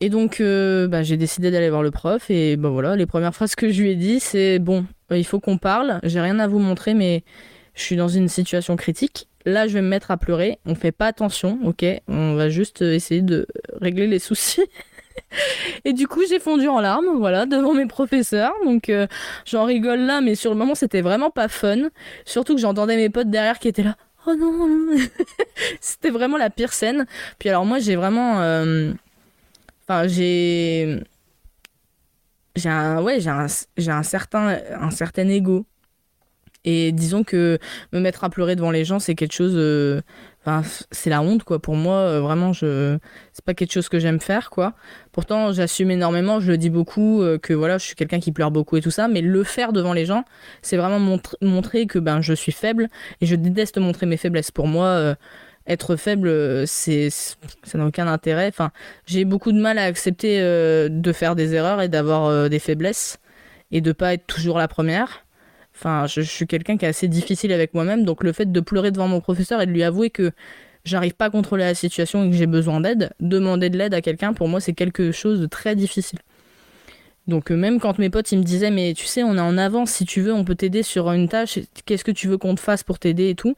Et 0.00 0.08
donc, 0.08 0.40
euh, 0.40 0.86
bah, 0.88 1.02
j'ai 1.02 1.16
décidé 1.16 1.50
d'aller 1.50 1.70
voir 1.70 1.82
le 1.82 1.90
prof. 1.90 2.30
Et 2.30 2.56
bah 2.56 2.68
voilà, 2.68 2.96
les 2.96 3.06
premières 3.06 3.34
phrases 3.34 3.54
que 3.54 3.70
je 3.70 3.82
lui 3.82 3.90
ai 3.90 3.96
dit, 3.96 4.20
c'est 4.20 4.58
bon, 4.58 4.86
il 5.10 5.24
faut 5.24 5.40
qu'on 5.40 5.58
parle. 5.58 6.00
J'ai 6.02 6.20
rien 6.20 6.38
à 6.38 6.46
vous 6.46 6.58
montrer, 6.58 6.94
mais 6.94 7.24
je 7.74 7.82
suis 7.82 7.96
dans 7.96 8.08
une 8.08 8.28
situation 8.28 8.76
critique 8.76 9.28
là 9.46 9.66
je 9.66 9.74
vais 9.74 9.82
me 9.82 9.88
mettre 9.88 10.10
à 10.10 10.16
pleurer, 10.16 10.58
on 10.66 10.74
fait 10.74 10.92
pas 10.92 11.06
attention, 11.06 11.58
ok, 11.64 11.84
on 12.08 12.34
va 12.34 12.48
juste 12.48 12.82
essayer 12.82 13.22
de 13.22 13.46
régler 13.80 14.06
les 14.06 14.18
soucis. 14.18 14.64
Et 15.84 15.92
du 15.92 16.08
coup, 16.08 16.22
j'ai 16.28 16.40
fondu 16.40 16.66
en 16.68 16.80
larmes, 16.80 17.18
voilà, 17.18 17.46
devant 17.46 17.72
mes 17.72 17.86
professeurs. 17.86 18.52
Donc, 18.64 18.88
euh, 18.88 19.06
j'en 19.44 19.64
rigole 19.64 20.00
là, 20.00 20.20
mais 20.20 20.34
sur 20.34 20.50
le 20.50 20.56
moment, 20.56 20.74
c'était 20.74 21.02
vraiment 21.02 21.30
pas 21.30 21.46
fun. 21.46 21.88
Surtout 22.24 22.56
que 22.56 22.60
j'entendais 22.60 22.96
mes 22.96 23.10
potes 23.10 23.30
derrière 23.30 23.60
qui 23.60 23.68
étaient 23.68 23.84
là. 23.84 23.96
Oh 24.26 24.34
non 24.34 24.96
C'était 25.80 26.10
vraiment 26.10 26.36
la 26.36 26.50
pire 26.50 26.72
scène. 26.72 27.06
Puis 27.38 27.48
alors, 27.48 27.64
moi, 27.64 27.78
j'ai 27.78 27.94
vraiment. 27.94 28.40
Euh, 28.40 28.92
j'ai. 30.06 31.00
Un. 32.64 33.02
Ouais, 33.02 33.20
j'ai 33.20 33.30
un, 33.30 33.46
j'ai 33.76 33.90
un 33.90 34.02
certain, 34.02 34.58
un 34.80 35.28
ego. 35.28 35.66
Et 36.64 36.92
disons 36.92 37.24
que 37.24 37.58
me 37.92 38.00
mettre 38.00 38.24
à 38.24 38.30
pleurer 38.30 38.56
devant 38.56 38.70
les 38.70 38.84
gens, 38.84 38.98
c'est 38.98 39.14
quelque 39.14 39.34
chose. 39.34 39.52
Euh, 39.54 40.00
c'est 40.90 41.10
la 41.10 41.20
honte, 41.20 41.44
quoi. 41.44 41.58
Pour 41.58 41.76
moi, 41.76 41.96
euh, 41.96 42.20
vraiment, 42.20 42.52
je, 42.52 42.98
c'est 43.32 43.44
pas 43.44 43.54
quelque 43.54 43.72
chose 43.72 43.88
que 43.88 43.98
j'aime 43.98 44.20
faire, 44.20 44.50
quoi. 44.50 44.72
Pourtant, 45.12 45.52
j'assume 45.52 45.90
énormément, 45.90 46.40
je 46.40 46.50
le 46.50 46.58
dis 46.58 46.70
beaucoup, 46.70 47.22
euh, 47.22 47.38
que 47.38 47.52
voilà, 47.52 47.78
je 47.78 47.84
suis 47.84 47.94
quelqu'un 47.94 48.20
qui 48.20 48.32
pleure 48.32 48.50
beaucoup 48.50 48.76
et 48.76 48.80
tout 48.80 48.90
ça, 48.90 49.08
mais 49.08 49.20
le 49.20 49.44
faire 49.44 49.72
devant 49.72 49.92
les 49.92 50.06
gens, 50.06 50.24
c'est 50.62 50.76
vraiment 50.76 51.18
montrer 51.42 51.86
que 51.86 51.98
ben, 51.98 52.20
je 52.22 52.32
suis 52.32 52.52
faible 52.52 52.88
et 53.20 53.26
je 53.26 53.36
déteste 53.36 53.78
montrer 53.78 54.06
mes 54.06 54.16
faiblesses. 54.16 54.50
Pour 54.50 54.66
moi, 54.66 55.16
être 55.66 55.96
faible, 55.96 56.66
c'est, 56.66 57.10
ça 57.10 57.78
n'a 57.78 57.86
aucun 57.86 58.06
intérêt. 58.06 58.48
Enfin, 58.48 58.70
j'ai 59.06 59.24
beaucoup 59.24 59.52
de 59.52 59.60
mal 59.60 59.78
à 59.78 59.84
accepter 59.84 60.38
de 60.40 61.12
faire 61.12 61.34
des 61.34 61.54
erreurs 61.54 61.80
et 61.80 61.88
d'avoir 61.88 62.50
des 62.50 62.58
faiblesses 62.58 63.18
et 63.72 63.80
de 63.80 63.92
pas 63.92 64.14
être 64.14 64.26
toujours 64.26 64.58
la 64.58 64.68
première. 64.68 65.24
Enfin, 65.74 66.06
je, 66.06 66.20
suis 66.20 66.46
quelqu'un 66.46 66.76
qui 66.76 66.84
est 66.84 66.88
assez 66.88 67.08
difficile 67.08 67.52
avec 67.52 67.74
moi-même, 67.74 68.04
donc 68.04 68.22
le 68.22 68.32
fait 68.32 68.50
de 68.50 68.60
pleurer 68.60 68.92
devant 68.92 69.08
mon 69.08 69.20
professeur 69.20 69.60
et 69.60 69.66
de 69.66 69.72
lui 69.72 69.82
avouer 69.82 70.10
que 70.10 70.30
j'arrive 70.84 71.14
pas 71.14 71.26
à 71.26 71.30
contrôler 71.30 71.64
la 71.64 71.74
situation 71.74 72.24
et 72.24 72.30
que 72.30 72.36
j'ai 72.36 72.46
besoin 72.46 72.80
d'aide, 72.80 73.10
demander 73.20 73.70
de 73.70 73.78
l'aide 73.78 73.94
à 73.94 74.00
quelqu'un, 74.00 74.32
pour 74.32 74.48
moi, 74.48 74.60
c'est 74.60 74.72
quelque 74.72 75.10
chose 75.10 75.40
de 75.40 75.46
très 75.46 75.74
difficile. 75.74 76.20
Donc 77.26 77.50
euh, 77.50 77.56
même 77.56 77.80
quand 77.80 77.98
mes 77.98 78.10
potes 78.10 78.32
ils 78.32 78.38
me 78.38 78.44
disaient 78.44 78.70
mais 78.70 78.92
tu 78.94 79.06
sais 79.06 79.22
on 79.22 79.36
est 79.36 79.40
en 79.40 79.56
avance 79.56 79.90
si 79.90 80.04
tu 80.04 80.20
veux 80.20 80.32
on 80.34 80.44
peut 80.44 80.54
t'aider 80.54 80.82
sur 80.82 81.10
une 81.10 81.28
tâche 81.28 81.58
qu'est-ce 81.86 82.04
que 82.04 82.10
tu 82.10 82.28
veux 82.28 82.36
qu'on 82.36 82.54
te 82.54 82.60
fasse 82.60 82.82
pour 82.82 82.98
t'aider 82.98 83.30
et 83.30 83.34
tout. 83.34 83.56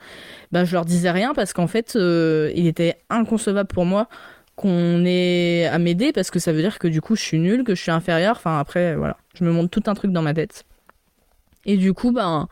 Ben 0.52 0.64
je 0.64 0.72
leur 0.72 0.84
disais 0.84 1.10
rien 1.10 1.34
parce 1.34 1.52
qu'en 1.52 1.66
fait 1.66 1.96
euh, 1.96 2.52
il 2.54 2.66
était 2.66 2.96
inconcevable 3.10 3.68
pour 3.68 3.84
moi 3.84 4.08
qu'on 4.54 5.04
ait 5.04 5.66
à 5.66 5.78
m'aider 5.78 6.12
parce 6.12 6.30
que 6.30 6.38
ça 6.38 6.52
veut 6.52 6.62
dire 6.62 6.78
que 6.78 6.88
du 6.88 7.00
coup 7.00 7.16
je 7.16 7.22
suis 7.22 7.38
nulle 7.38 7.64
que 7.64 7.74
je 7.74 7.82
suis 7.82 7.90
inférieure. 7.90 8.36
Enfin 8.36 8.58
après 8.58 8.94
voilà 8.94 9.16
je 9.34 9.44
me 9.44 9.50
montre 9.50 9.70
tout 9.70 9.90
un 9.90 9.94
truc 9.94 10.12
dans 10.12 10.22
ma 10.22 10.32
tête. 10.32 10.64
Et 11.66 11.76
du 11.76 11.92
coup, 11.92 12.12
ben, 12.12 12.48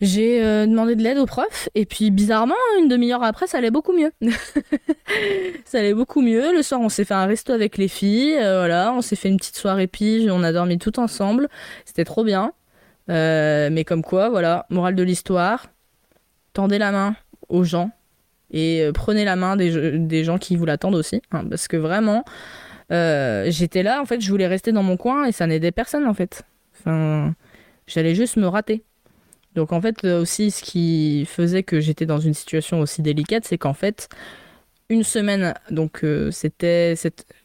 j'ai 0.00 0.44
euh, 0.44 0.66
demandé 0.66 0.94
de 0.94 1.02
l'aide 1.02 1.18
au 1.18 1.26
prof. 1.26 1.68
Et 1.74 1.84
puis, 1.84 2.10
bizarrement, 2.10 2.54
une 2.78 2.88
demi-heure 2.88 3.22
après, 3.22 3.46
ça 3.46 3.58
allait 3.58 3.70
beaucoup 3.70 3.92
mieux. 3.92 4.12
ça 5.64 5.78
allait 5.78 5.94
beaucoup 5.94 6.20
mieux. 6.20 6.54
Le 6.54 6.62
soir, 6.62 6.80
on 6.80 6.88
s'est 6.88 7.04
fait 7.04 7.14
un 7.14 7.26
resto 7.26 7.52
avec 7.52 7.76
les 7.76 7.88
filles. 7.88 8.36
Euh, 8.36 8.60
voilà, 8.60 8.92
on 8.92 9.00
s'est 9.00 9.16
fait 9.16 9.28
une 9.28 9.38
petite 9.38 9.56
soirée 9.56 9.88
pige. 9.88 10.30
On 10.30 10.44
a 10.44 10.52
dormi 10.52 10.78
tout 10.78 11.00
ensemble. 11.00 11.48
C'était 11.84 12.04
trop 12.04 12.22
bien. 12.22 12.52
Euh, 13.10 13.70
mais 13.72 13.84
comme 13.84 14.02
quoi, 14.02 14.28
voilà, 14.28 14.66
morale 14.70 14.94
de 14.94 15.02
l'histoire. 15.02 15.66
Tendez 16.52 16.78
la 16.78 16.92
main 16.92 17.16
aux 17.48 17.64
gens. 17.64 17.90
Et 18.50 18.88
prenez 18.94 19.24
la 19.24 19.36
main 19.36 19.56
des, 19.56 20.24
gens 20.24 20.38
qui 20.38 20.56
vous 20.56 20.64
l'attendent 20.64 20.94
aussi. 20.94 21.20
Hein, 21.32 21.44
parce 21.50 21.68
que 21.68 21.76
vraiment, 21.76 22.24
j'étais 22.90 23.82
là, 23.82 24.00
en 24.00 24.06
fait, 24.06 24.20
je 24.20 24.30
voulais 24.30 24.46
rester 24.46 24.70
dans 24.70 24.84
mon 24.84 24.96
coin 24.96 25.24
et 25.24 25.32
ça 25.32 25.46
n'aidait 25.46 25.72
personne, 25.72 26.06
en 26.06 26.14
fait. 26.14 26.44
Enfin, 26.78 27.34
j'allais 27.86 28.14
juste 28.14 28.36
me 28.36 28.46
rater. 28.46 28.84
Donc, 29.58 29.72
en 29.72 29.80
fait, 29.80 30.04
aussi, 30.04 30.52
ce 30.52 30.62
qui 30.62 31.26
faisait 31.26 31.64
que 31.64 31.80
j'étais 31.80 32.06
dans 32.06 32.20
une 32.20 32.32
situation 32.32 32.78
aussi 32.78 33.02
délicate, 33.02 33.44
c'est 33.44 33.58
qu'en 33.58 33.74
fait, 33.74 34.08
une 34.88 35.02
semaine, 35.02 35.52
donc 35.72 36.04
euh, 36.04 36.30
c'était 36.30 36.94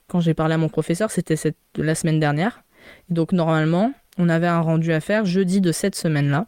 quand 0.07 0.19
j'ai 0.19 0.35
parlé 0.35 0.53
à 0.53 0.59
mon 0.59 0.69
professeur, 0.69 1.09
c'était 1.09 1.35
la 1.75 1.95
semaine 1.95 2.19
dernière. 2.19 2.61
donc, 3.09 3.31
normalement, 3.31 3.91
on 4.19 4.29
avait 4.29 4.45
un 4.45 4.59
rendu 4.61 4.93
à 4.93 4.99
faire 4.99 5.25
jeudi 5.25 5.59
de 5.59 5.71
cette 5.71 5.95
semaine-là. 5.95 6.45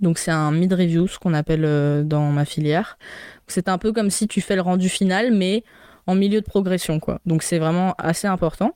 Donc 0.00 0.18
c'est 0.18 0.32
un 0.32 0.50
mid-review, 0.50 1.06
ce 1.06 1.20
qu'on 1.20 1.34
appelle 1.34 1.64
euh, 1.64 2.02
dans 2.02 2.32
ma 2.32 2.44
filière. 2.44 2.98
C'est 3.46 3.68
un 3.68 3.78
peu 3.78 3.92
comme 3.92 4.10
si 4.10 4.26
tu 4.26 4.40
fais 4.40 4.56
le 4.56 4.62
rendu 4.62 4.88
final, 4.88 5.32
mais 5.32 5.62
en 6.08 6.16
milieu 6.16 6.40
de 6.40 6.46
progression, 6.46 6.98
quoi. 6.98 7.20
Donc 7.26 7.44
c'est 7.44 7.60
vraiment 7.60 7.94
assez 7.96 8.26
important. 8.26 8.74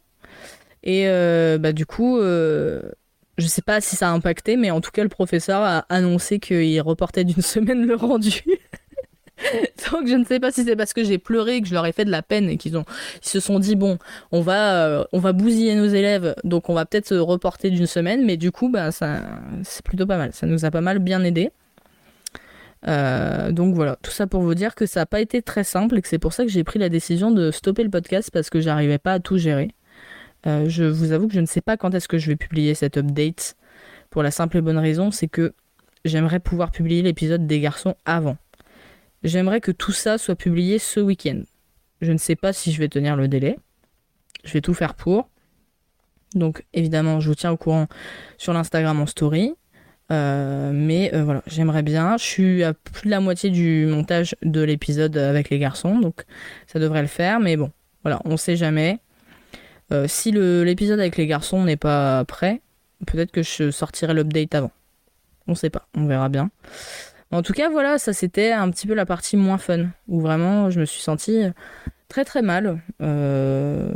Et 0.84 1.08
euh, 1.08 1.58
bah, 1.58 1.72
du 1.72 1.86
coup, 1.86 2.18
euh, 2.18 2.82
je 3.38 3.46
sais 3.46 3.62
pas 3.62 3.80
si 3.80 3.96
ça 3.96 4.08
a 4.08 4.12
impacté, 4.12 4.56
mais 4.56 4.70
en 4.70 4.80
tout 4.80 4.90
cas, 4.90 5.02
le 5.02 5.08
professeur 5.08 5.62
a 5.62 5.78
annoncé 5.88 6.38
qu'il 6.38 6.80
reportait 6.80 7.24
d'une 7.24 7.42
semaine 7.42 7.86
le 7.86 7.94
rendu. 7.94 8.42
Donc 9.90 10.06
je 10.06 10.14
ne 10.14 10.24
sais 10.24 10.40
pas 10.40 10.50
si 10.50 10.64
c'est 10.64 10.76
parce 10.76 10.94
que 10.94 11.04
j'ai 11.04 11.18
pleuré 11.18 11.60
que 11.60 11.68
je 11.68 11.74
leur 11.74 11.84
ai 11.84 11.92
fait 11.92 12.06
de 12.06 12.10
la 12.10 12.22
peine 12.22 12.48
et 12.48 12.56
qu'ils 12.56 12.78
ont 12.78 12.86
ils 13.22 13.28
se 13.28 13.38
sont 13.38 13.58
dit 13.58 13.76
bon 13.76 13.98
on 14.32 14.40
va 14.40 14.86
euh, 14.86 15.04
on 15.12 15.18
va 15.18 15.34
bousiller 15.34 15.74
nos 15.74 15.84
élèves 15.84 16.34
donc 16.42 16.70
on 16.70 16.74
va 16.74 16.86
peut-être 16.86 17.06
se 17.06 17.14
reporter 17.16 17.68
d'une 17.68 17.86
semaine 17.86 18.24
mais 18.24 18.38
du 18.38 18.50
coup 18.50 18.70
bah 18.70 18.90
c'est 18.92 19.84
plutôt 19.84 20.06
pas 20.06 20.16
mal. 20.16 20.32
Ça 20.32 20.46
nous 20.46 20.64
a 20.64 20.70
pas 20.70 20.80
mal 20.80 21.00
bien 21.00 21.22
aidé 21.22 21.50
euh, 22.88 23.52
donc 23.52 23.74
voilà. 23.74 23.96
Tout 24.02 24.10
ça 24.10 24.26
pour 24.26 24.42
vous 24.42 24.54
dire 24.54 24.74
que 24.74 24.86
ça 24.86 25.00
n'a 25.00 25.06
pas 25.06 25.20
été 25.20 25.42
très 25.42 25.64
simple 25.64 25.98
et 25.98 26.02
que 26.02 26.08
c'est 26.08 26.18
pour 26.18 26.32
ça 26.32 26.44
que 26.44 26.50
j'ai 26.50 26.64
pris 26.64 26.78
la 26.78 26.88
décision 26.88 27.30
de 27.30 27.50
stopper 27.50 27.82
le 27.82 27.90
podcast 27.90 28.30
parce 28.32 28.50
que 28.50 28.60
j'arrivais 28.60 28.98
pas 28.98 29.14
à 29.14 29.20
tout 29.20 29.38
gérer 29.38 29.74
euh, 30.46 30.68
je 30.68 30.84
vous 30.84 31.12
avoue 31.12 31.28
que 31.28 31.34
je 31.34 31.40
ne 31.40 31.46
sais 31.46 31.60
pas 31.60 31.76
quand 31.76 31.94
est-ce 31.94 32.08
que 32.08 32.18
je 32.18 32.28
vais 32.28 32.36
publier 32.36 32.74
cette 32.74 32.96
update 32.96 33.56
pour 34.10 34.22
la 34.22 34.30
simple 34.30 34.58
et 34.58 34.60
bonne 34.60 34.78
raison 34.78 35.10
c'est 35.10 35.28
que 35.28 35.54
j'aimerais 36.04 36.40
pouvoir 36.40 36.70
publier 36.70 37.02
l'épisode 37.02 37.46
des 37.46 37.60
garçons 37.60 37.94
avant 38.04 38.36
J'aimerais 39.22 39.60
que 39.60 39.72
tout 39.72 39.92
ça 39.92 40.18
soit 40.18 40.36
publié 40.36 40.78
ce 40.78 41.00
week-end. 41.00 41.40
Je 42.00 42.12
ne 42.12 42.18
sais 42.18 42.36
pas 42.36 42.52
si 42.52 42.70
je 42.70 42.78
vais 42.78 42.88
tenir 42.88 43.16
le 43.16 43.26
délai. 43.26 43.58
Je 44.44 44.52
vais 44.52 44.60
tout 44.60 44.74
faire 44.74 44.94
pour. 44.94 45.28
Donc 46.34 46.64
évidemment, 46.74 47.18
je 47.18 47.28
vous 47.28 47.34
tiens 47.34 47.50
au 47.50 47.56
courant 47.56 47.88
sur 48.38 48.52
l'Instagram 48.52 49.00
en 49.00 49.06
story. 49.06 49.54
Euh, 50.12 50.70
mais 50.72 51.12
euh, 51.14 51.24
voilà, 51.24 51.42
j'aimerais 51.46 51.82
bien. 51.82 52.16
Je 52.16 52.22
suis 52.22 52.62
à 52.62 52.74
plus 52.74 53.06
de 53.06 53.10
la 53.10 53.20
moitié 53.20 53.50
du 53.50 53.86
montage 53.86 54.36
de 54.42 54.60
l'épisode 54.60 55.16
avec 55.16 55.50
les 55.50 55.58
garçons, 55.58 55.98
donc 55.98 56.24
ça 56.66 56.78
devrait 56.78 57.02
le 57.02 57.08
faire. 57.08 57.40
Mais 57.40 57.56
bon, 57.56 57.72
voilà, 58.02 58.20
on 58.24 58.36
sait 58.36 58.56
jamais. 58.56 59.00
Euh, 59.92 60.06
si 60.08 60.32
l'épisode 60.32 60.98
avec 60.98 61.16
les 61.16 61.26
garçons 61.26 61.62
n'est 61.64 61.76
pas 61.76 62.24
prêt, 62.24 62.60
peut-être 63.06 63.30
que 63.30 63.42
je 63.42 63.70
sortirai 63.70 64.14
l'update 64.14 64.54
avant. 64.54 64.72
On 65.46 65.54
sait 65.54 65.70
pas, 65.70 65.86
on 65.96 66.06
verra 66.06 66.28
bien. 66.28 66.50
En 67.30 67.42
tout 67.42 67.52
cas, 67.52 67.68
voilà, 67.68 67.98
ça 67.98 68.12
c'était 68.12 68.52
un 68.52 68.70
petit 68.70 68.86
peu 68.86 68.94
la 68.94 69.06
partie 69.06 69.36
moins 69.36 69.58
fun, 69.58 69.86
où 70.08 70.20
vraiment 70.20 70.70
je 70.70 70.80
me 70.80 70.84
suis 70.84 71.02
sentie 71.02 71.42
très 72.08 72.24
très 72.24 72.42
mal. 72.42 72.80
Euh, 73.02 73.92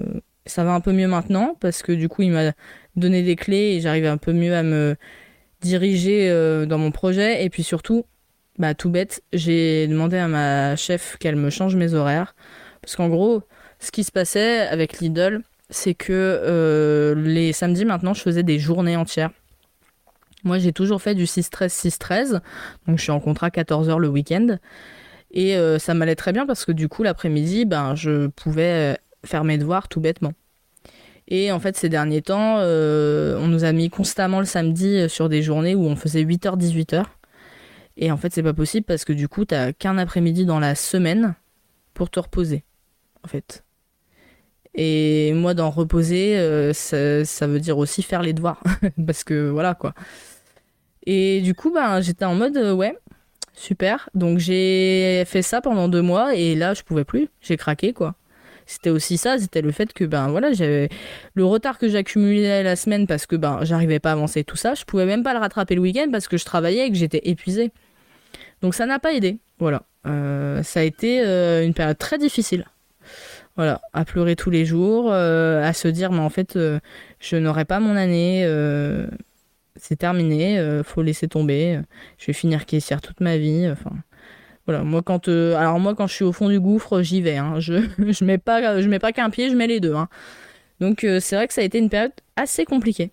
ça 0.46 0.64
va 0.64 0.72
un 0.72 0.80
peu 0.80 0.92
mieux 0.92 1.08
maintenant, 1.08 1.56
parce 1.60 1.82
que 1.82 1.92
du 1.92 2.08
coup 2.08 2.22
il 2.22 2.32
m'a 2.32 2.52
donné 2.96 3.22
des 3.22 3.36
clés 3.36 3.74
et 3.76 3.80
j'arrive 3.80 4.06
un 4.06 4.16
peu 4.16 4.32
mieux 4.32 4.54
à 4.54 4.62
me 4.62 4.96
diriger 5.60 6.30
euh, 6.30 6.66
dans 6.66 6.78
mon 6.78 6.90
projet. 6.90 7.44
Et 7.44 7.50
puis 7.50 7.62
surtout, 7.62 8.04
bah 8.58 8.74
tout 8.74 8.90
bête, 8.90 9.22
j'ai 9.32 9.86
demandé 9.86 10.16
à 10.16 10.28
ma 10.28 10.76
chef 10.76 11.16
qu'elle 11.18 11.36
me 11.36 11.50
change 11.50 11.76
mes 11.76 11.94
horaires. 11.94 12.34
Parce 12.82 12.96
qu'en 12.96 13.08
gros, 13.08 13.42
ce 13.78 13.90
qui 13.90 14.04
se 14.04 14.12
passait 14.12 14.60
avec 14.60 15.00
Lidl, 15.00 15.42
c'est 15.70 15.94
que 15.94 16.12
euh, 16.12 17.14
les 17.14 17.52
samedis 17.52 17.84
maintenant, 17.84 18.12
je 18.12 18.22
faisais 18.22 18.42
des 18.42 18.58
journées 18.58 18.96
entières. 18.96 19.30
Moi, 20.42 20.58
j'ai 20.58 20.72
toujours 20.72 21.00
fait 21.00 21.14
du 21.14 21.24
6-13, 21.24 21.68
6-13. 21.68 22.40
Donc, 22.86 22.98
je 22.98 23.02
suis 23.02 23.12
en 23.12 23.20
contrat 23.20 23.50
14 23.50 23.88
heures 23.88 23.98
le 23.98 24.08
week-end. 24.08 24.58
Et 25.30 25.56
euh, 25.56 25.78
ça 25.78 25.94
m'allait 25.94 26.16
très 26.16 26.32
bien 26.32 26.46
parce 26.46 26.64
que 26.64 26.72
du 26.72 26.88
coup, 26.88 27.02
l'après-midi, 27.02 27.66
ben, 27.66 27.94
je 27.94 28.26
pouvais 28.28 28.94
euh, 28.94 28.94
faire 29.24 29.44
mes 29.44 29.58
devoirs 29.58 29.88
tout 29.88 30.00
bêtement. 30.00 30.32
Et 31.28 31.52
en 31.52 31.60
fait, 31.60 31.76
ces 31.76 31.88
derniers 31.88 32.22
temps, 32.22 32.56
on 32.56 33.46
nous 33.46 33.62
a 33.62 33.70
mis 33.70 33.88
constamment 33.88 34.40
le 34.40 34.46
samedi 34.46 35.08
sur 35.08 35.28
des 35.28 35.42
journées 35.42 35.76
où 35.76 35.84
on 35.84 35.94
faisait 35.94 36.24
8h, 36.24 36.58
18h. 36.58 37.04
Et 37.96 38.10
en 38.10 38.16
fait, 38.16 38.32
c'est 38.32 38.42
pas 38.42 38.52
possible 38.52 38.84
parce 38.84 39.04
que 39.04 39.12
du 39.12 39.28
coup, 39.28 39.44
t'as 39.44 39.72
qu'un 39.72 39.96
après-midi 39.96 40.44
dans 40.44 40.58
la 40.58 40.74
semaine 40.74 41.36
pour 41.94 42.10
te 42.10 42.18
reposer. 42.18 42.64
En 43.22 43.28
fait. 43.28 43.62
Et 44.74 45.32
moi, 45.34 45.54
dans 45.54 45.70
reposer, 45.70 46.72
ça, 46.72 47.24
ça, 47.24 47.46
veut 47.46 47.60
dire 47.60 47.78
aussi 47.78 48.02
faire 48.02 48.22
les 48.22 48.32
devoirs. 48.32 48.62
parce 49.06 49.24
que 49.24 49.48
voilà 49.48 49.74
quoi. 49.74 49.94
Et 51.06 51.40
du 51.40 51.54
coup, 51.54 51.72
ben, 51.72 52.00
j'étais 52.00 52.24
en 52.24 52.34
mode, 52.34 52.56
euh, 52.56 52.72
ouais, 52.72 52.96
super. 53.54 54.08
Donc 54.14 54.38
j'ai 54.38 55.24
fait 55.26 55.42
ça 55.42 55.60
pendant 55.60 55.88
deux 55.88 56.02
mois 56.02 56.34
et 56.34 56.54
là, 56.54 56.74
je 56.74 56.82
pouvais 56.82 57.04
plus. 57.04 57.28
J'ai 57.40 57.56
craqué, 57.56 57.92
quoi. 57.92 58.14
C'était 58.66 58.90
aussi 58.90 59.18
ça, 59.18 59.38
c'était 59.38 59.62
le 59.62 59.72
fait 59.72 59.92
que, 59.92 60.04
ben 60.04 60.28
voilà, 60.28 60.52
j'avais 60.52 60.88
le 61.34 61.44
retard 61.44 61.78
que 61.78 61.88
j'accumulais 61.88 62.62
la 62.62 62.76
semaine 62.76 63.06
parce 63.08 63.26
que, 63.26 63.34
ben, 63.34 63.60
j'arrivais 63.62 63.98
pas 63.98 64.10
à 64.10 64.12
avancer 64.12 64.44
tout 64.44 64.56
ça. 64.56 64.74
Je 64.74 64.84
pouvais 64.84 65.06
même 65.06 65.24
pas 65.24 65.32
le 65.32 65.40
rattraper 65.40 65.74
le 65.74 65.80
week-end 65.80 66.08
parce 66.12 66.28
que 66.28 66.36
je 66.36 66.44
travaillais 66.44 66.86
et 66.86 66.90
que 66.90 66.96
j'étais 66.96 67.22
épuisée. 67.24 67.72
Donc 68.62 68.74
ça 68.74 68.86
n'a 68.86 68.98
pas 69.00 69.12
aidé. 69.12 69.38
Voilà. 69.58 69.82
Euh, 70.06 70.62
ça 70.62 70.80
a 70.80 70.82
été 70.84 71.20
euh, 71.24 71.64
une 71.64 71.74
période 71.74 71.98
très 71.98 72.18
difficile. 72.18 72.66
Voilà, 73.60 73.82
à 73.92 74.06
pleurer 74.06 74.36
tous 74.36 74.48
les 74.48 74.64
jours, 74.64 75.12
à 75.12 75.72
se 75.74 75.86
dire, 75.86 76.12
mais 76.12 76.20
en 76.20 76.30
fait, 76.30 76.58
je 77.20 77.36
n'aurai 77.36 77.66
pas 77.66 77.78
mon 77.78 77.94
année 77.94 78.46
c'est 79.80 79.96
terminé, 79.96 80.58
euh, 80.58 80.82
faut 80.82 81.02
laisser 81.02 81.28
tomber. 81.28 81.80
Je 82.18 82.26
vais 82.26 82.32
finir 82.32 82.66
caissière 82.66 83.00
toute 83.00 83.20
ma 83.20 83.38
vie. 83.38 83.68
Enfin, 83.70 83.92
voilà. 84.66 84.84
Moi, 84.84 85.02
quand, 85.02 85.28
euh, 85.28 85.56
alors 85.56 85.80
moi, 85.80 85.94
quand 85.94 86.06
je 86.06 86.14
suis 86.14 86.24
au 86.24 86.32
fond 86.32 86.48
du 86.48 86.60
gouffre, 86.60 87.02
j'y 87.02 87.22
vais. 87.22 87.36
Hein. 87.36 87.58
Je, 87.60 87.74
je 87.98 88.24
mets 88.24 88.38
pas, 88.38 88.80
je 88.80 88.88
mets 88.88 88.98
pas 88.98 89.12
qu'un 89.12 89.30
pied, 89.30 89.50
je 89.50 89.56
mets 89.56 89.66
les 89.66 89.80
deux. 89.80 89.94
Hein. 89.94 90.08
Donc, 90.80 91.04
euh, 91.04 91.20
c'est 91.20 91.36
vrai 91.36 91.48
que 91.48 91.54
ça 91.54 91.62
a 91.62 91.64
été 91.64 91.78
une 91.78 91.90
période 91.90 92.12
assez 92.36 92.64
compliquée. 92.64 93.12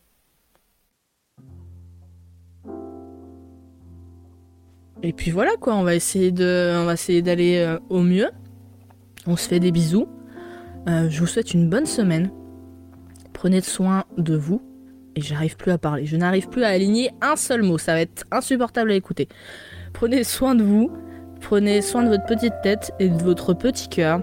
Et 5.03 5.13
puis 5.13 5.29
voilà 5.29 5.51
quoi, 5.61 5.75
on 5.75 5.83
va 5.83 5.93
essayer 5.93 6.31
de, 6.31 6.75
on 6.75 6.85
va 6.85 6.93
essayer 6.93 7.21
d'aller 7.21 7.77
au 7.89 8.01
mieux. 8.01 8.31
On 9.27 9.37
se 9.37 9.47
fait 9.47 9.59
des 9.59 9.71
bisous. 9.71 10.07
Je 10.87 11.19
vous 11.19 11.27
souhaite 11.27 11.53
une 11.53 11.69
bonne 11.69 11.85
semaine. 11.85 12.31
Prenez 13.33 13.61
soin 13.61 14.05
de 14.17 14.35
vous 14.35 14.61
et 15.15 15.21
j'arrive 15.21 15.57
plus 15.57 15.71
à 15.71 15.77
parler. 15.77 16.05
Je 16.05 16.15
n'arrive 16.15 16.47
plus 16.47 16.63
à 16.63 16.69
aligner 16.69 17.11
un 17.21 17.35
seul 17.35 17.63
mot. 17.63 17.77
Ça 17.77 17.93
va 17.93 18.01
être 18.01 18.25
insupportable 18.31 18.91
à 18.91 18.95
écouter. 18.95 19.27
Prenez 19.93 20.23
soin 20.23 20.55
de 20.55 20.63
vous. 20.63 20.91
Prenez 21.41 21.81
soin 21.81 22.03
de 22.03 22.09
votre 22.09 22.25
petite 22.25 22.53
tête 22.61 22.91
et 22.99 23.09
de 23.09 23.23
votre 23.23 23.53
petit 23.53 23.89
cœur. 23.89 24.21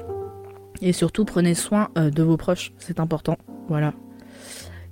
Et 0.82 0.92
surtout, 0.92 1.24
prenez 1.24 1.54
soin 1.54 1.88
euh, 1.98 2.10
de 2.10 2.22
vos 2.22 2.36
proches. 2.36 2.72
C'est 2.78 3.00
important. 3.00 3.36
Voilà. 3.68 3.92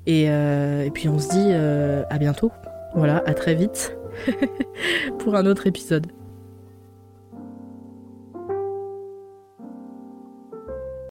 Et, 0.07 0.29
euh, 0.29 0.91
puis, 0.91 1.09
on 1.09 1.19
se 1.19 1.29
dit 1.29 1.49
euh, 1.51 2.03
à 2.11 2.19
bientôt. 2.19 2.51
Voilà, 2.95 3.23
à 3.27 3.35
très 3.35 3.55
vite 3.55 3.97
pour 5.19 5.37
un 5.37 5.47
autre 5.47 5.67
épisode. 5.67 6.07